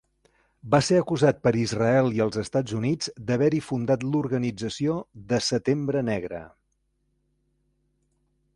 [0.75, 4.95] Va ser acusat per Israel i els Estats Units d'haver-hi fundat l'Organització
[5.35, 6.41] de setembre Negra.